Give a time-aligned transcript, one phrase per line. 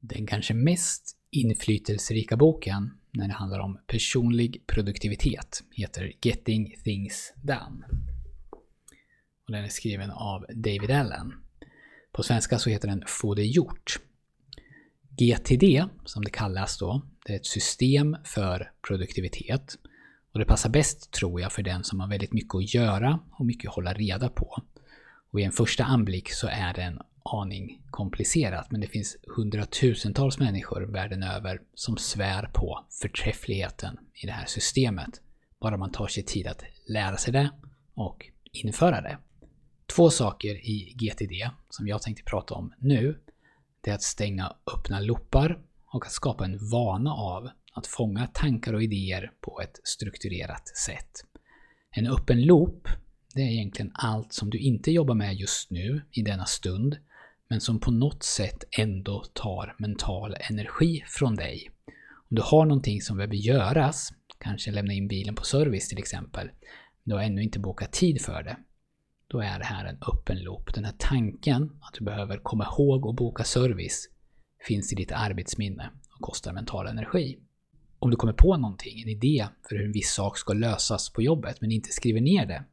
[0.00, 7.86] Den kanske mest inflytelserika boken när det handlar om personlig produktivitet heter Getting Things Done.
[9.46, 11.32] Och den är skriven av David Allen.
[12.12, 14.00] På svenska så heter den Få det gjort.
[15.18, 19.78] GTD, som det kallas då, det är ett system för produktivitet.
[20.32, 23.46] Och det passar bäst, tror jag, för den som har väldigt mycket att göra och
[23.46, 24.62] mycket att hålla reda på.
[25.30, 27.00] Och i en första anblick så är det en
[27.32, 34.32] aning komplicerat, men det finns hundratusentals människor världen över som svär på förträffligheten i det
[34.32, 35.20] här systemet.
[35.60, 37.50] Bara man tar sig tid att lära sig det
[37.94, 39.18] och införa det.
[39.96, 43.18] Två saker i GTD som jag tänkte prata om nu,
[43.80, 48.72] det är att stänga öppna loopar och att skapa en vana av att fånga tankar
[48.72, 51.10] och idéer på ett strukturerat sätt.
[51.90, 52.88] En öppen loop,
[53.34, 56.96] det är egentligen allt som du inte jobbar med just nu, i denna stund,
[57.50, 61.70] men som på något sätt ändå tar mental energi från dig.
[62.30, 66.50] Om du har någonting som behöver göras, kanske lämna in bilen på service till exempel,
[67.04, 68.56] du har ännu inte bokat tid för det,
[69.28, 70.74] då är det här en öppen loop.
[70.74, 74.08] Den här tanken att du behöver komma ihåg och boka service
[74.66, 77.38] finns i ditt arbetsminne och kostar mental energi.
[77.98, 81.22] Om du kommer på någonting, en idé för hur en viss sak ska lösas på
[81.22, 82.64] jobbet, men inte skriver ner det,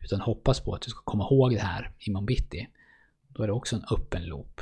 [0.00, 2.68] utan hoppas på att du ska komma ihåg det här imorgon bitti,
[3.34, 4.60] då är det också en öppen loop.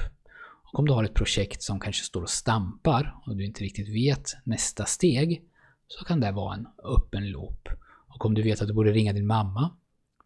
[0.72, 3.88] Och om du har ett projekt som kanske står och stampar och du inte riktigt
[3.88, 5.42] vet nästa steg,
[5.88, 7.68] så kan det vara en öppen loop.
[8.08, 9.76] Och om du vet att du borde ringa din mamma,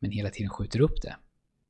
[0.01, 1.17] men hela tiden skjuter upp det,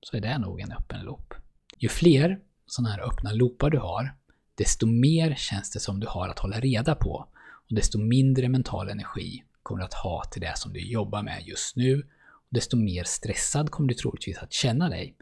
[0.00, 1.34] så är det nog en öppen loop.
[1.78, 4.14] Ju fler sådana här öppna loopar du har,
[4.54, 7.28] desto mer känns det som du har att hålla reda på
[7.68, 11.42] och desto mindre mental energi kommer du att ha till det som du jobbar med
[11.46, 12.00] just nu.
[12.32, 15.16] Och desto mer stressad kommer du troligtvis att känna dig.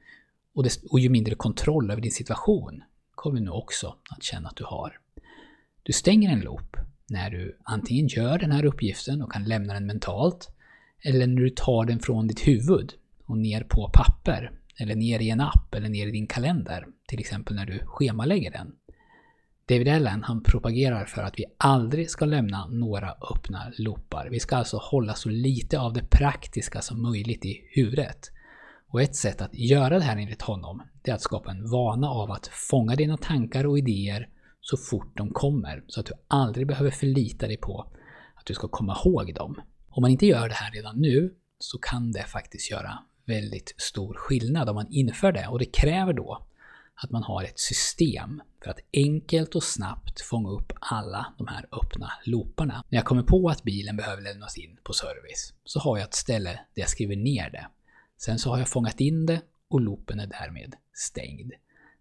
[0.54, 2.82] Och, desto, och ju mindre kontroll över din situation
[3.14, 4.98] kommer du nu också att känna att du har.
[5.82, 9.86] Du stänger en loop när du antingen gör den här uppgiften och kan lämna den
[9.86, 10.50] mentalt,
[11.00, 12.92] eller när du tar den från ditt huvud
[13.26, 17.20] och ner på papper, eller ner i en app eller ner i din kalender, till
[17.20, 18.72] exempel när du schemalägger den.
[19.66, 24.28] David Allen han propagerar för att vi aldrig ska lämna några öppna loopar.
[24.30, 28.30] Vi ska alltså hålla så lite av det praktiska som möjligt i huvudet.
[28.94, 32.10] Och ett sätt att göra det här enligt honom, det är att skapa en vana
[32.10, 34.28] av att fånga dina tankar och idéer
[34.60, 37.92] så fort de kommer, så att du aldrig behöver förlita dig på
[38.34, 39.60] att du ska komma ihåg dem.
[39.88, 44.14] Om man inte gör det här redan nu så kan det faktiskt göra väldigt stor
[44.14, 46.46] skillnad om man inför det och det kräver då
[46.94, 51.66] att man har ett system för att enkelt och snabbt fånga upp alla de här
[51.72, 52.84] öppna looparna.
[52.88, 56.14] När jag kommer på att bilen behöver lämnas in på service så har jag ett
[56.14, 57.66] ställe där jag skriver ner det.
[58.18, 61.52] Sen så har jag fångat in det och loopen är därmed stängd.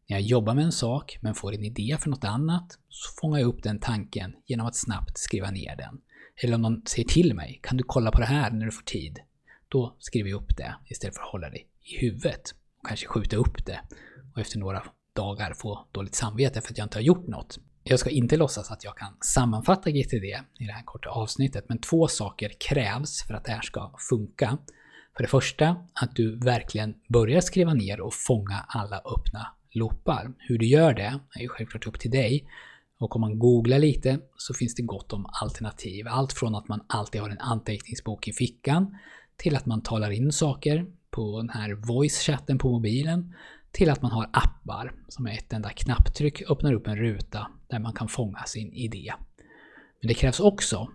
[0.07, 3.39] När jag jobbar med en sak men får en idé för något annat så fångar
[3.39, 6.01] jag upp den tanken genom att snabbt skriva ner den.
[6.35, 8.83] Eller om någon säger till mig, kan du kolla på det här när du får
[8.83, 9.19] tid?
[9.67, 12.55] Då skriver jag upp det istället för att hålla det i huvudet.
[12.79, 13.79] Och kanske skjuta upp det
[14.33, 14.83] och efter några
[15.15, 17.59] dagar få dåligt samvete för att jag inte har gjort något.
[17.83, 20.25] Jag ska inte låtsas att jag kan sammanfatta GTD
[20.59, 24.57] i det här korta avsnittet, men två saker krävs för att det här ska funka.
[25.17, 30.33] För det första, att du verkligen börjar skriva ner och fånga alla öppna loopar.
[30.39, 32.47] Hur du gör det är ju självklart upp till dig.
[32.99, 36.07] Och om man googlar lite så finns det gott om alternativ.
[36.07, 38.97] Allt från att man alltid har en anteckningsbok i fickan
[39.37, 43.33] till att man talar in saker på den här voice-chatten på mobilen
[43.71, 47.79] till att man har appar som med ett enda knapptryck öppnar upp en ruta där
[47.79, 49.13] man kan fånga sin idé.
[50.01, 50.91] Men det krävs också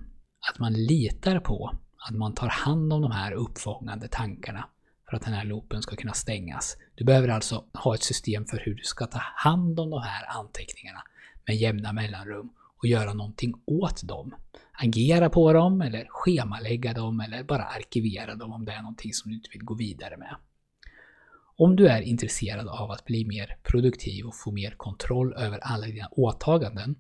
[0.51, 4.69] att man litar på att man tar hand om de här uppfångande tankarna
[5.11, 6.77] för att den här loopen ska kunna stängas.
[6.95, 10.39] Du behöver alltså ha ett system för hur du ska ta hand om de här
[10.39, 11.03] anteckningarna
[11.47, 14.35] med jämna mellanrum och göra någonting åt dem.
[14.73, 19.31] Agera på dem eller schemalägga dem eller bara arkivera dem om det är någonting som
[19.31, 20.37] du inte vill gå vidare med.
[21.57, 25.87] Om du är intresserad av att bli mer produktiv och få mer kontroll över alla
[25.87, 26.97] dina åtaganden,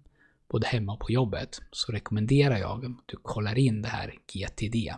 [0.48, 4.94] både hemma och på jobbet, så rekommenderar jag att du kollar in det här GTD